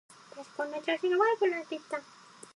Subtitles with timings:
[0.35, 2.01] パソコンの調子が悪くなってきた。